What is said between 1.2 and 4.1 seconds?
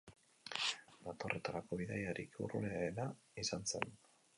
horretarako bidaiarik urrunena izan zen.